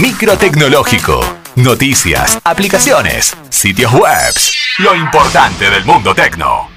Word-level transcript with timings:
Micro 0.00 0.36
tecnológico. 0.38 1.20
Noticias, 1.56 2.38
aplicaciones, 2.44 3.36
sitios 3.48 3.92
web. 3.92 4.32
Lo 4.78 4.94
importante 4.94 5.68
del 5.68 5.84
mundo 5.84 6.14
tecno. 6.14 6.68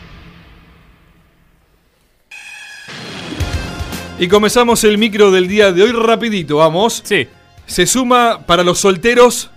Y 4.20 4.28
comenzamos 4.28 4.84
el 4.84 4.98
micro 4.98 5.32
del 5.32 5.48
día 5.48 5.72
de 5.72 5.84
hoy 5.84 5.92
rapidito, 5.92 6.58
vamos. 6.58 7.02
Sí. 7.06 7.28
Se 7.66 7.86
suma 7.86 8.40
para 8.46 8.64
los 8.64 8.80
solteros. 8.80 9.50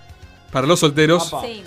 Para 0.53 0.67
los 0.67 0.81
solteros. 0.81 1.33
Sí. 1.43 1.63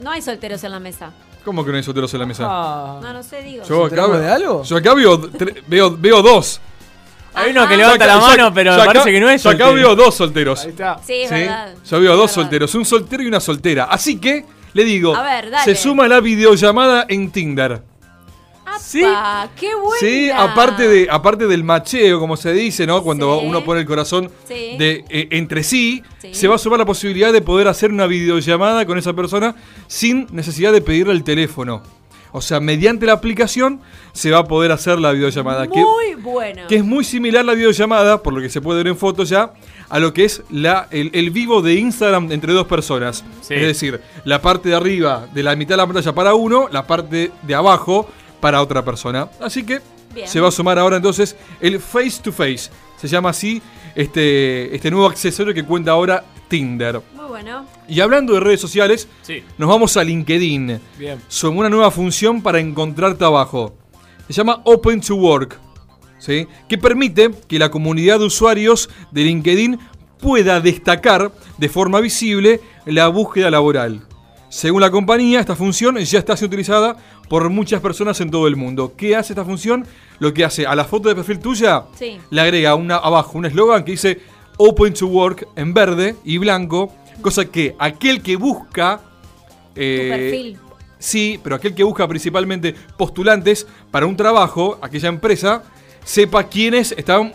No 0.00 0.10
hay 0.10 0.22
solteros 0.22 0.62
en 0.64 0.72
la 0.72 0.80
mesa. 0.80 1.10
¿Cómo 1.44 1.64
que 1.64 1.70
no 1.70 1.76
hay 1.78 1.82
solteros 1.82 2.12
en 2.14 2.20
la 2.20 2.26
mesa? 2.26 2.42
No, 2.44 3.00
no 3.12 3.22
sé, 3.22 3.42
digo. 3.42 3.64
Yo 3.64 3.84
acá, 3.86 3.96
¿Solteramos 3.96 4.20
de 4.20 4.30
algo? 4.30 4.62
yo 4.62 4.76
acá 4.76 4.94
veo, 4.94 5.20
tre- 5.32 5.62
veo, 5.66 5.96
veo 5.96 6.22
dos. 6.22 6.60
Hay 7.34 7.50
uno 7.52 7.68
que 7.68 7.76
levanta 7.76 8.06
la 8.06 8.18
mano, 8.18 8.52
pero 8.52 8.72
acá- 8.74 8.86
parece 8.86 9.12
que 9.12 9.20
no 9.20 9.30
es 9.30 9.42
yo 9.42 9.50
acá 9.50 9.64
soltero. 9.66 9.74
veo 9.88 9.96
dos 9.96 10.14
solteros. 10.14 10.64
Ahí 10.64 10.70
está. 10.70 10.98
Sí, 11.04 11.12
es 11.22 11.28
¿sí? 11.28 11.34
verdad. 11.34 11.74
Yo 11.88 12.00
veo 12.00 12.12
Es 12.12 12.18
dos 12.18 12.30
verdad. 12.30 12.42
solteros, 12.42 12.74
un 12.74 12.84
soltero 12.84 13.22
y 13.22 13.26
una 13.26 13.40
soltera. 13.40 13.84
Así 13.84 14.18
que, 14.18 14.44
le 14.72 14.84
digo, 14.84 15.14
A 15.16 15.22
ver, 15.22 15.50
dale. 15.50 15.64
se 15.64 15.80
suma 15.80 16.08
la 16.08 16.20
videollamada 16.20 17.06
en 17.08 17.30
Tinder. 17.30 17.82
Sí. 18.80 19.02
¡Apa! 19.04 19.48
¡Qué 19.58 19.74
buena! 19.74 19.96
Sí, 19.98 20.30
aparte, 20.30 20.86
de, 20.88 21.08
aparte 21.10 21.46
del 21.48 21.64
macheo, 21.64 22.18
como 22.20 22.36
se 22.36 22.52
dice, 22.52 22.86
¿no? 22.86 23.02
Cuando 23.02 23.40
Sí. 23.40 23.46
uno 23.46 23.64
pone 23.64 23.80
el 23.80 23.86
corazón 23.86 24.30
Sí. 24.46 24.76
de, 24.78 25.04
eh, 25.08 25.28
entre 25.32 25.64
sí, 25.64 26.02
Sí. 26.20 26.34
se 26.34 26.48
va 26.48 26.54
a 26.54 26.58
sumar 26.58 26.78
la 26.78 26.84
posibilidad 26.86 27.32
de 27.32 27.42
poder 27.42 27.66
hacer 27.68 27.90
una 27.90 28.06
videollamada 28.06 28.86
con 28.86 28.96
esa 28.96 29.12
persona 29.12 29.54
sin 29.88 30.28
necesidad 30.30 30.72
de 30.72 30.80
pedirle 30.82 31.12
el 31.12 31.24
teléfono. 31.24 31.82
O 32.32 32.40
sea, 32.40 32.60
mediante 32.60 33.06
la 33.06 33.12
aplicación 33.14 33.80
se 34.12 34.30
va 34.30 34.38
a 34.38 34.44
poder 34.44 34.72
hacer 34.72 34.98
la 34.98 35.12
videollamada. 35.12 35.66
que- 35.66 35.80
Muy 35.80 36.14
bueno. 36.22 36.62
que 36.68 36.76
es 36.76 36.84
muy 36.84 37.04
similar 37.04 37.44
la 37.44 37.54
videollamada, 37.54 38.22
por 38.22 38.32
lo 38.32 38.40
que 38.40 38.48
se 38.48 38.60
puede 38.60 38.78
ver 38.78 38.88
en 38.88 38.96
fotos 38.96 39.28
ya, 39.28 39.52
a 39.88 39.98
lo 39.98 40.12
que 40.12 40.24
es 40.24 40.42
la, 40.50 40.86
el, 40.90 41.10
el 41.14 41.30
vivo 41.30 41.62
de 41.62 41.74
Instagram 41.74 42.30
entre 42.32 42.52
dos 42.52 42.66
personas. 42.66 43.24
Sí. 43.40 43.54
Es 43.54 43.62
decir, 43.62 44.00
la 44.24 44.40
parte 44.40 44.68
de 44.68 44.76
arriba 44.76 45.26
de 45.34 45.42
la 45.42 45.56
mitad 45.56 45.70
de 45.74 45.76
la 45.78 45.86
pantalla 45.86 46.14
para 46.14 46.34
uno, 46.34 46.68
la 46.70 46.86
parte 46.86 47.32
de 47.42 47.54
abajo 47.54 48.08
para 48.40 48.62
otra 48.62 48.84
persona. 48.84 49.28
Así 49.40 49.64
que 49.64 49.80
Bien. 50.14 50.28
se 50.28 50.40
va 50.40 50.48
a 50.48 50.52
sumar 50.52 50.78
ahora 50.78 50.96
entonces 50.96 51.36
el 51.60 51.80
Face 51.80 52.20
to 52.22 52.32
Face. 52.32 52.70
Se 52.96 53.08
llama 53.08 53.30
así 53.30 53.60
este, 53.94 54.74
este 54.74 54.90
nuevo 54.90 55.06
accesorio 55.06 55.52
que 55.54 55.64
cuenta 55.64 55.90
ahora 55.92 56.24
Tinder. 56.48 57.00
Bueno. 57.42 57.64
Y 57.88 58.00
hablando 58.00 58.34
de 58.34 58.40
redes 58.40 58.60
sociales, 58.60 59.08
Sí. 59.22 59.42
nos 59.56 59.66
vamos 59.68 59.96
a 59.96 60.04
LinkedIn. 60.04 60.78
Bien. 60.98 61.18
Son 61.28 61.56
una 61.56 61.70
nueva 61.70 61.90
función 61.90 62.42
para 62.42 62.60
encontrar 62.60 63.14
trabajo. 63.14 63.72
Se 64.28 64.34
llama 64.34 64.60
Open 64.64 65.00
to 65.00 65.14
Work, 65.16 65.58
¿sí? 66.18 66.46
que 66.68 66.76
permite 66.76 67.30
que 67.48 67.58
la 67.58 67.70
comunidad 67.70 68.18
de 68.18 68.26
usuarios 68.26 68.90
de 69.10 69.22
LinkedIn 69.24 69.78
pueda 70.20 70.60
destacar 70.60 71.32
de 71.56 71.68
forma 71.70 72.00
visible 72.00 72.60
la 72.84 73.08
búsqueda 73.08 73.50
laboral. 73.50 74.02
Según 74.50 74.82
la 74.82 74.90
compañía, 74.90 75.40
esta 75.40 75.56
función 75.56 75.96
ya 75.96 76.18
está 76.18 76.36
siendo 76.36 76.52
utilizada 76.54 76.94
por 77.30 77.48
muchas 77.48 77.80
personas 77.80 78.20
en 78.20 78.30
todo 78.30 78.48
el 78.48 78.56
mundo. 78.56 78.92
¿Qué 78.98 79.16
hace 79.16 79.32
esta 79.32 79.46
función? 79.46 79.86
Lo 80.18 80.34
que 80.34 80.44
hace 80.44 80.66
a 80.66 80.74
la 80.74 80.84
foto 80.84 81.08
de 81.08 81.14
perfil 81.14 81.38
tuya, 81.38 81.84
Sí. 81.98 82.18
le 82.30 82.40
agrega 82.42 82.74
una, 82.74 82.96
abajo 82.96 83.38
un 83.38 83.46
eslogan 83.46 83.82
que 83.84 83.92
dice 83.92 84.20
Open 84.58 84.92
to 84.92 85.06
Work 85.06 85.48
en 85.56 85.72
verde 85.72 86.16
y 86.22 86.36
blanco, 86.36 86.92
cosa 87.20 87.44
que 87.44 87.74
aquel 87.78 88.22
que 88.22 88.36
busca... 88.36 89.00
Tu 89.74 89.80
eh, 89.80 90.08
perfil. 90.10 90.58
Sí, 90.98 91.40
pero 91.42 91.56
aquel 91.56 91.74
que 91.74 91.82
busca 91.82 92.06
principalmente 92.06 92.74
postulantes 92.96 93.66
para 93.90 94.04
un 94.06 94.16
trabajo, 94.16 94.78
aquella 94.82 95.08
empresa, 95.08 95.62
sepa 96.04 96.44
quiénes 96.44 96.92
están 96.92 97.32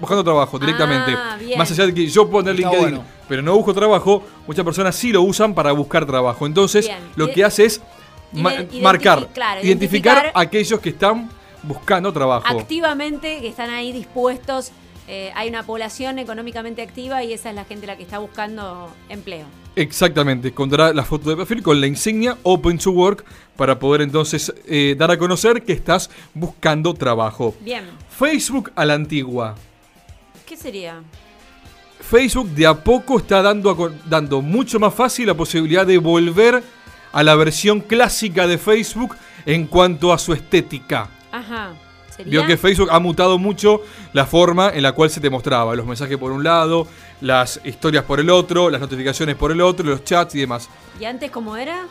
buscando 0.00 0.24
trabajo 0.24 0.58
directamente. 0.58 1.12
Ah, 1.14 1.36
bien. 1.38 1.58
Más 1.58 1.70
allá 1.70 1.86
de 1.86 1.92
que 1.94 2.06
yo 2.06 2.28
puedo 2.30 2.44
tener 2.44 2.60
Está 2.60 2.70
LinkedIn, 2.70 2.96
bueno. 2.96 3.10
pero 3.28 3.42
no 3.42 3.54
busco 3.54 3.74
trabajo, 3.74 4.22
muchas 4.46 4.64
personas 4.64 4.96
sí 4.96 5.12
lo 5.12 5.20
usan 5.22 5.54
para 5.54 5.72
buscar 5.72 6.06
trabajo. 6.06 6.46
Entonces, 6.46 6.86
Bien. 6.86 6.98
lo 7.14 7.30
que 7.30 7.44
hace 7.44 7.66
es 7.66 7.80
ma- 8.32 8.54
Ide- 8.54 8.68
identifi- 8.70 8.82
marcar, 8.82 9.28
claro, 9.34 9.60
identificar, 9.62 10.16
identificar- 10.16 10.32
a 10.34 10.40
aquellos 10.40 10.80
que 10.80 10.88
están 10.88 11.28
buscando 11.62 12.10
trabajo. 12.12 12.58
Activamente, 12.58 13.40
que 13.40 13.48
están 13.48 13.68
ahí 13.70 13.92
dispuestos. 13.92 14.72
Eh, 15.08 15.32
hay 15.34 15.48
una 15.48 15.64
población 15.64 16.18
económicamente 16.18 16.82
activa 16.82 17.24
y 17.24 17.32
esa 17.32 17.50
es 17.50 17.56
la 17.56 17.64
gente 17.64 17.86
la 17.86 17.96
que 17.96 18.04
está 18.04 18.18
buscando 18.18 18.90
empleo. 19.08 19.46
Exactamente, 19.74 20.48
encontrará 20.48 20.92
la 20.92 21.04
foto 21.04 21.30
de 21.30 21.36
perfil 21.36 21.62
con 21.62 21.80
la 21.80 21.86
insignia 21.86 22.36
Open 22.42 22.78
to 22.78 22.90
Work 22.90 23.24
para 23.56 23.78
poder 23.78 24.02
entonces 24.02 24.52
eh, 24.66 24.94
dar 24.98 25.10
a 25.10 25.18
conocer 25.18 25.62
que 25.62 25.72
estás 25.72 26.10
buscando 26.34 26.94
trabajo. 26.94 27.54
Bien. 27.60 27.84
Facebook 28.10 28.70
a 28.76 28.84
la 28.84 28.94
antigua. 28.94 29.54
¿Qué 30.46 30.56
sería? 30.56 31.02
Facebook 32.00 32.48
de 32.50 32.66
a 32.66 32.74
poco 32.74 33.18
está 33.18 33.40
dando, 33.40 33.70
a 33.70 34.08
dando 34.08 34.42
mucho 34.42 34.78
más 34.78 34.92
fácil 34.92 35.26
la 35.26 35.34
posibilidad 35.34 35.86
de 35.86 35.98
volver 35.98 36.62
a 37.12 37.22
la 37.22 37.34
versión 37.34 37.80
clásica 37.80 38.46
de 38.46 38.58
Facebook 38.58 39.16
en 39.46 39.66
cuanto 39.66 40.12
a 40.12 40.18
su 40.18 40.32
estética. 40.32 41.08
Ajá. 41.30 41.72
¿Sería? 42.14 42.30
Vio 42.30 42.46
que 42.46 42.56
Facebook 42.56 42.88
ha 42.90 42.98
mutado 42.98 43.38
mucho 43.38 43.80
la 44.12 44.26
forma 44.26 44.70
en 44.70 44.82
la 44.82 44.92
cual 44.92 45.10
se 45.10 45.20
te 45.20 45.30
mostraba. 45.30 45.74
Los 45.74 45.86
mensajes 45.86 46.18
por 46.18 46.32
un 46.32 46.44
lado, 46.44 46.86
las 47.20 47.60
historias 47.64 48.04
por 48.04 48.20
el 48.20 48.28
otro, 48.30 48.68
las 48.68 48.80
notificaciones 48.80 49.36
por 49.36 49.50
el 49.50 49.60
otro, 49.60 49.86
los 49.86 50.04
chats 50.04 50.34
y 50.34 50.40
demás. 50.40 50.68
¿Y 51.00 51.04
antes 51.04 51.30
cómo 51.30 51.56
era? 51.56 51.86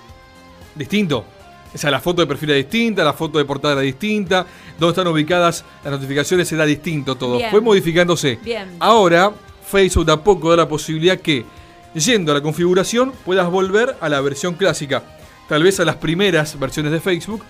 Distinto. 0.75 1.25
O 1.73 1.77
sea, 1.77 1.89
la 1.89 1.99
foto 1.99 2.21
de 2.21 2.27
perfil 2.27 2.49
era 2.49 2.57
distinta, 2.57 3.03
la 3.03 3.13
foto 3.13 3.37
de 3.37 3.45
portada 3.45 3.73
era 3.75 3.81
distinta, 3.81 4.45
donde 4.77 4.91
están 4.91 5.07
ubicadas 5.07 5.63
las 5.83 5.93
notificaciones 5.93 6.51
era 6.51 6.65
distinto 6.65 7.15
todo. 7.15 7.37
Bien. 7.37 7.49
Fue 7.49 7.61
modificándose. 7.61 8.39
Bien. 8.43 8.75
Ahora, 8.79 9.31
Facebook 9.65 10.05
de 10.05 10.11
a 10.11 10.17
poco 10.17 10.49
da 10.49 10.57
la 10.57 10.67
posibilidad 10.67 11.17
que, 11.17 11.45
yendo 11.93 12.31
a 12.31 12.35
la 12.35 12.41
configuración, 12.41 13.13
puedas 13.25 13.49
volver 13.49 13.95
a 14.01 14.09
la 14.09 14.19
versión 14.19 14.55
clásica. 14.55 15.03
Tal 15.47 15.63
vez 15.63 15.79
a 15.79 15.85
las 15.85 15.95
primeras 15.95 16.59
versiones 16.59 16.91
de 16.91 16.99
Facebook, 16.99 17.43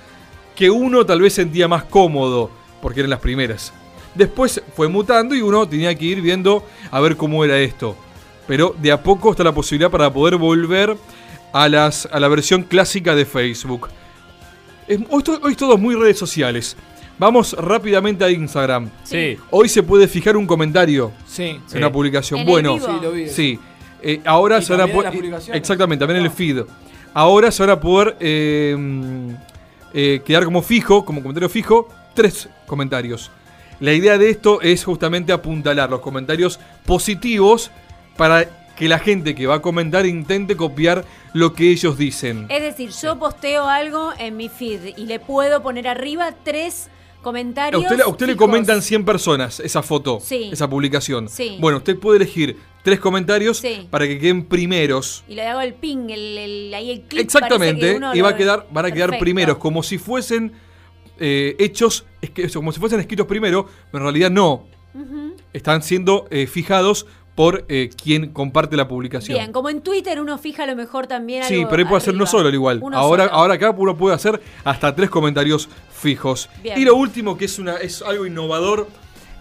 que 0.56 0.70
uno 0.70 1.06
tal 1.06 1.22
vez 1.22 1.34
sentía 1.34 1.68
más 1.68 1.86
cómodo, 1.86 2.52
porque 2.82 3.00
eran 3.02 3.10
las 3.10 3.20
primeras. 3.20 3.74
Después 4.16 4.62
fue 4.76 4.88
mutando 4.90 5.36
y 5.36 5.42
uno 5.42 5.68
tenía 5.68 5.94
que 5.96 6.06
ir 6.06 6.22
viendo 6.22 6.66
a 6.92 7.00
ver 7.00 7.16
cómo 7.16 7.46
era 7.46 7.58
esto. 7.60 7.96
Pero 8.48 8.76
de 8.82 8.92
a 8.92 9.02
poco 9.02 9.32
está 9.32 9.44
la 9.44 9.54
posibilidad 9.54 9.90
para 9.90 10.12
poder 10.12 10.36
volver 10.36 10.98
a, 11.54 11.70
las, 11.70 12.08
a 12.12 12.20
la 12.20 12.28
versión 12.28 12.64
clásica 12.64 13.16
de 13.16 13.26
Facebook. 13.26 13.88
Es- 14.88 15.00
hoy, 15.10 15.24
to- 15.24 15.40
hoy 15.44 15.56
todo 15.56 15.76
es 15.76 15.80
muy 15.80 15.96
redes 15.96 16.18
sociales. 16.18 16.76
Vamos 17.18 17.54
rápidamente 17.54 18.26
a 18.26 18.30
Instagram. 18.32 18.90
Sí. 19.04 19.38
Hoy 19.52 19.70
se 19.70 19.84
puede 19.84 20.08
fijar 20.08 20.36
un 20.36 20.48
comentario 20.48 21.12
Sí. 21.28 21.44
en 21.44 21.62
Sí. 21.68 21.78
una 21.78 21.92
publicación. 21.92 22.40
En 22.42 22.48
bueno. 22.48 22.78
Sí, 22.80 22.86
lo 23.02 23.12
vi. 23.12 23.30
sí. 23.30 23.60
Eh, 24.02 24.20
ahora 24.26 24.58
Y 24.58 24.64
se 24.64 24.74
van 24.74 24.82
a 24.82 24.84
también 24.86 25.26
en 25.26 25.32
las 25.32 25.44
poder. 25.44 25.56
Exactamente, 25.58 26.02
también 26.02 26.18
en 26.22 26.26
el 26.26 26.32
Ah. 26.32 26.36
feed. 26.36 26.62
Ahora 27.14 27.52
se 27.52 27.62
van 27.64 27.70
a 27.70 27.80
poder 27.80 28.18
eh, 28.20 28.76
eh, 29.94 30.22
quedar 30.26 30.46
como 30.46 30.62
fijo, 30.64 31.06
como 31.06 31.22
comentario 31.22 31.48
fijo, 31.50 31.88
tres 32.14 32.50
comentarios. 32.68 33.32
La 33.80 33.94
idea 33.94 34.18
de 34.18 34.30
esto 34.30 34.62
es 34.62 34.84
justamente 34.84 35.32
apuntalar 35.34 35.90
los 35.90 36.02
comentarios 36.02 36.60
positivos 36.86 37.72
para 38.18 38.48
que 38.76 38.88
la 38.88 39.00
gente 39.00 39.34
que 39.36 39.48
va 39.48 39.56
a 39.56 39.62
comentar 39.62 40.06
intente 40.06 40.56
copiar 40.56 41.04
lo 41.34 41.54
que 41.54 41.72
ellos 41.72 41.98
dicen. 41.98 42.46
Es 42.50 42.62
decir, 42.62 42.92
yo 43.02 43.18
posteo 43.18 43.68
algo 43.68 44.12
en 44.18 44.38
mi 44.38 44.50
feed 44.50 44.98
y 44.98 45.06
le 45.06 45.20
puedo 45.20 45.62
poner 45.64 45.88
arriba 45.88 46.34
tres 46.44 46.90
A 47.20 47.24
comentarios. 47.24 47.82
usted, 47.82 47.98
le- 47.98 48.04
a 48.04 48.08
usted 48.08 48.26
le 48.28 48.34
fijos. 48.34 48.48
comentan 48.48 48.82
100 48.82 49.06
personas 49.06 49.60
esa 49.60 49.82
foto, 49.82 50.20
Sí. 50.22 50.50
esa 50.52 50.70
publicación. 50.70 51.30
Sí. 51.30 51.58
Bueno, 51.60 51.78
usted 51.80 51.98
puede 51.98 52.18
elegir 52.18 52.58
tres 52.84 53.00
comentarios 53.00 53.58
Sí. 53.58 53.88
para 53.90 54.08
que 54.08 54.20
queden 54.20 54.46
primeros. 54.46 55.24
Y 55.28 55.36
le 55.36 55.48
hago 55.48 55.62
el 55.62 55.74
ping, 55.74 56.10
el, 56.10 56.38
el- 56.38 56.74
ahí 56.74 56.92
el 56.92 57.02
clic. 57.02 57.22
Exactamente, 57.24 58.00
y 58.14 58.22
va 58.22 58.30
a 58.30 58.36
quedar, 58.36 58.68
van 58.72 58.86
a 58.86 58.92
quedar 58.92 59.18
primeros, 59.20 59.58
como 59.58 59.82
si 59.84 59.98
fuesen 59.98 60.54
eh, 61.22 61.56
hechos, 61.60 62.06
como 62.54 62.72
si 62.72 62.80
fuesen 62.80 63.00
escritos 63.00 63.28
primero, 63.28 63.68
pero 63.92 64.04
en 64.04 64.14
realidad 64.14 64.32
no. 64.32 64.66
Están 65.54 65.84
siendo 65.84 66.28
eh, 66.32 66.48
fijados 66.48 67.06
por 67.36 67.66
eh, 67.70 67.90
quien 68.02 68.32
comparte 68.34 68.76
la 68.76 68.88
publicación. 68.88 69.38
Bien, 69.38 69.52
como 69.52 69.70
en 69.70 69.82
Twitter 69.82 70.20
uno 70.20 70.38
fija 70.38 70.64
a 70.64 70.66
lo 70.66 70.76
mejor 70.76 71.08
también 71.08 71.44
Sí, 71.46 71.56
algo 71.56 71.70
pero 71.70 71.82
él 71.84 71.88
puede 71.88 71.98
hacer 72.00 72.14
uno 72.14 72.24
arriba. 72.24 72.32
solo 72.32 72.48
al 72.50 72.54
igual. 72.54 72.80
Uno 72.82 72.98
Ahora, 72.98 73.26
solo. 73.26 73.36
ahora 73.36 73.54
acá 73.54 73.72
uno 73.78 73.96
puede 73.98 74.16
hacer 74.16 74.42
hasta 74.64 74.94
tres 74.96 75.10
comentarios 75.10 75.70
fijos. 75.94 76.50
Bien. 76.62 76.78
Y 76.80 76.84
lo 76.86 76.96
último, 76.96 77.38
que 77.38 77.46
es, 77.46 77.58
una, 77.60 77.78
es 77.78 78.02
algo 78.02 78.26
innovador, 78.26 78.88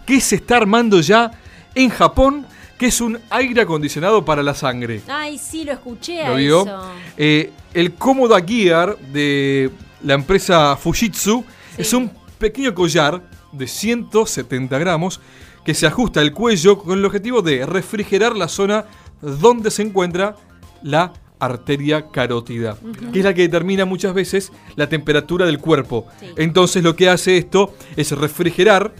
que 0.05 0.21
se 0.21 0.35
está 0.35 0.57
armando 0.57 1.01
ya 1.01 1.31
en 1.75 1.89
Japón, 1.89 2.45
que 2.77 2.87
es 2.87 3.01
un 3.01 3.19
aire 3.29 3.61
acondicionado 3.61 4.23
para 4.23 4.41
la 4.41 4.53
sangre. 4.53 5.01
Ay, 5.07 5.37
sí, 5.37 5.63
lo 5.63 5.73
escuché 5.73 6.27
¿Lo 6.27 6.35
vio? 6.35 6.61
eso. 6.61 6.81
Eh, 7.17 7.51
el 7.73 7.93
Komoda 7.93 8.41
Gear 8.41 8.97
de 8.97 9.69
la 10.03 10.13
empresa 10.15 10.75
Fujitsu 10.77 11.43
Sí. 11.75 11.81
es 11.81 11.93
un 11.93 12.11
pequeño 12.37 12.73
collar 12.73 13.29
de 13.51 13.67
170 13.67 14.77
gramos 14.79 15.19
que 15.63 15.73
se 15.73 15.87
ajusta 15.87 16.21
al 16.21 16.33
cuello 16.33 16.77
con 16.77 16.97
el 16.97 17.05
objetivo 17.05 17.41
de 17.41 17.65
refrigerar 17.65 18.35
la 18.35 18.47
zona 18.47 18.85
donde 19.21 19.69
se 19.69 19.83
encuentra 19.83 20.35
la 20.81 21.13
arteria 21.39 22.09
carótida, 22.09 22.77
que 23.11 23.19
es 23.19 23.25
la 23.25 23.33
que 23.33 23.41
determina 23.41 23.85
muchas 23.85 24.13
veces 24.13 24.51
la 24.75 24.87
temperatura 24.87 25.45
del 25.45 25.59
cuerpo. 25.59 26.05
Sí. 26.19 26.27
Entonces 26.37 26.83
lo 26.83 26.95
que 26.95 27.09
hace 27.09 27.37
esto 27.37 27.73
es 27.95 28.11
refrigerar 28.11 28.93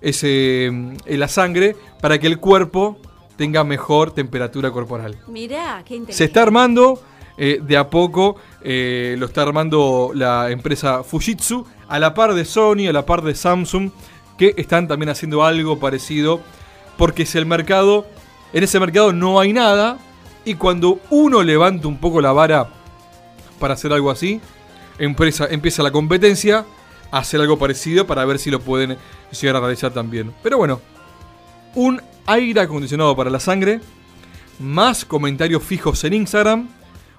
ese, 0.00 0.70
mm, 0.72 0.96
la 1.06 1.28
sangre 1.28 1.76
para 2.00 2.18
que 2.18 2.26
el 2.26 2.38
cuerpo 2.38 2.98
tenga 3.36 3.64
mejor 3.64 4.12
temperatura 4.12 4.70
corporal. 4.70 5.18
Mirá, 5.26 5.82
qué 5.84 5.96
interesante. 5.96 6.12
Se 6.12 6.24
está 6.24 6.42
armando 6.42 7.02
eh, 7.36 7.60
de 7.62 7.76
a 7.76 7.88
poco, 7.88 8.36
eh, 8.62 9.16
lo 9.18 9.26
está 9.26 9.42
armando 9.42 10.12
la 10.14 10.50
empresa 10.50 11.02
Fujitsu, 11.02 11.66
a 11.92 11.98
la 11.98 12.14
par 12.14 12.32
de 12.32 12.46
Sony, 12.46 12.88
a 12.88 12.92
la 12.92 13.04
par 13.04 13.20
de 13.20 13.34
Samsung, 13.34 13.90
que 14.38 14.54
están 14.56 14.88
también 14.88 15.10
haciendo 15.10 15.44
algo 15.44 15.78
parecido, 15.78 16.40
porque 16.96 17.26
si 17.26 17.36
el 17.36 17.44
mercado, 17.44 18.06
en 18.54 18.64
ese 18.64 18.80
mercado 18.80 19.12
no 19.12 19.38
hay 19.38 19.52
nada, 19.52 19.98
y 20.46 20.54
cuando 20.54 21.00
uno 21.10 21.42
levanta 21.42 21.88
un 21.88 21.98
poco 21.98 22.22
la 22.22 22.32
vara 22.32 22.70
para 23.58 23.74
hacer 23.74 23.92
algo 23.92 24.10
así, 24.10 24.40
empresa, 24.98 25.48
empieza 25.50 25.82
la 25.82 25.90
competencia 25.90 26.64
a 27.10 27.18
hacer 27.18 27.42
algo 27.42 27.58
parecido 27.58 28.06
para 28.06 28.24
ver 28.24 28.38
si 28.38 28.50
lo 28.50 28.60
pueden 28.60 28.96
llegar 29.38 29.56
a 29.56 29.60
realizar 29.60 29.92
también. 29.92 30.32
Pero 30.42 30.56
bueno, 30.56 30.80
un 31.74 32.00
aire 32.24 32.62
acondicionado 32.62 33.14
para 33.14 33.28
la 33.28 33.38
sangre, 33.38 33.82
más 34.58 35.04
comentarios 35.04 35.62
fijos 35.62 36.02
en 36.04 36.14
Instagram, 36.14 36.70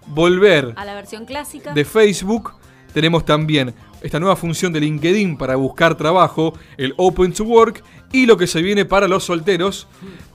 volver 0.08 0.74
A 0.78 0.84
la 0.84 0.96
versión 0.96 1.26
clásica. 1.26 1.74
de 1.74 1.86
Facebook. 1.86 2.54
Tenemos 2.92 3.24
también 3.24 3.76
esta 4.04 4.20
nueva 4.20 4.36
función 4.36 4.72
de 4.74 4.82
LinkedIn 4.82 5.38
para 5.38 5.56
buscar 5.56 5.96
trabajo, 5.96 6.54
el 6.78 6.94
Open 6.98 7.34
to 7.34 7.44
Work 7.46 7.84
y 8.12 8.26
lo 8.26 8.38
que 8.38 8.46
se 8.48 8.62
viene 8.62 8.86
para 8.86 9.08
los 9.08 9.24
solteros, 9.24 9.88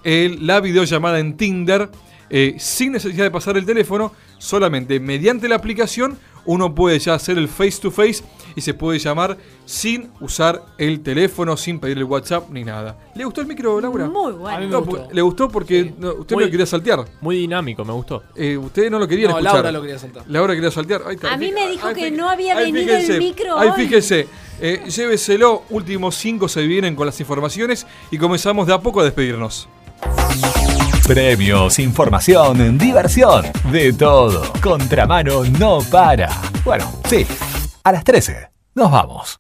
el- 0.05 0.47
la 0.47 0.61
videollamada 0.61 1.21
en 1.21 1.37
Tinder, 1.37 1.89
eh, 2.31 2.57
sin 2.59 2.93
necesidad 2.93 3.25
de 3.25 3.31
pasar 3.31 3.57
el 3.57 3.65
teléfono, 3.67 4.13
solamente 4.39 5.01
mediante 5.01 5.49
la 5.49 5.57
aplicación 5.57 6.19
uno 6.45 6.75
puede 6.75 6.99
ya 6.99 7.13
hacer 7.13 7.37
el 7.37 7.47
face 7.47 7.79
to 7.83 7.91
face 7.91 8.23
y 8.57 8.63
se 8.63 8.73
puede 8.73 8.99
llamar 8.99 9.37
sin 9.67 10.09
usar 10.19 10.63
el 10.79 11.01
teléfono, 11.01 11.59
sin 11.59 11.79
pedir 11.79 11.99
el 11.99 12.05
WhatsApp 12.05 12.49
ni 12.51 12.65
nada. 12.65 12.97
¿Le 13.15 13.25
gustó 13.25 13.43
el 13.43 13.47
micro, 13.47 13.79
Laura? 13.79 14.07
Muy 14.09 14.29
A 14.33 14.35
mí 14.35 14.39
bueno. 14.39 14.59
me 14.61 14.67
No, 14.69 14.83
gustó. 14.83 15.09
¿Le 15.13 15.21
gustó 15.21 15.49
porque 15.51 15.83
Sí. 15.85 15.95
no, 15.99 16.13
usted 16.15 16.35
Muy- 16.37 16.45
no 16.45 16.47
lo 16.47 16.51
quería 16.51 16.65
saltear? 16.65 17.05
Muy 17.21 17.37
dinámico, 17.37 17.85
me 17.85 17.93
gustó. 17.93 18.23
Eh, 18.35 18.57
usted 18.57 18.91
no 18.91 18.99
lo 18.99 19.07
quería 19.07 19.29
No, 19.29 19.33
escuchar. 19.33 19.55
Laura 19.57 19.73
lo 19.73 19.81
quería 19.83 19.99
saltar. 19.99 20.23
Laura 20.27 20.55
quería 20.55 20.71
saltear. 20.71 21.03
A 21.31 21.37
mí 21.37 21.53
me 21.53 21.69
dijo 21.69 21.93
que 21.93 22.11
no 22.11 22.31
había 22.31 22.55
venido 22.55 22.97
el 22.97 23.19
micro 23.19 23.59
Ahí 23.59 23.71
fíjese. 23.77 24.27
Eh, 24.61 24.85
lléveselo. 24.89 25.65
Últimos 25.69 26.15
cinco 26.17 26.49
se 26.49 26.63
vienen 26.67 26.97
con 26.97 27.05
las 27.05 27.21
informaciones 27.21 27.87
y 28.11 28.17
comenzamos 28.17 28.67
de 28.67 28.73
a 28.73 28.81
poco 28.81 29.01
a 29.01 29.05
despedirnos. 29.05 29.69
Premios, 31.09 31.79
información, 31.79 32.77
diversión, 32.77 33.47
de 33.73 33.95
todo. 33.95 34.43
Contramano 34.61 35.43
no 35.59 35.79
para. 35.91 36.29
Bueno, 36.63 36.93
sí, 37.09 37.27
a 37.83 37.93
las 37.93 38.05
13 38.05 38.51
nos 38.75 38.91
vamos. 38.91 39.37